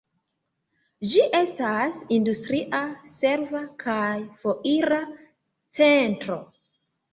Ĝi 1.11 1.19
estas 1.39 1.99
industria, 2.17 2.81
serva 3.19 3.63
kaj 3.85 4.17
foira 4.41 5.01
centro. 5.81 6.43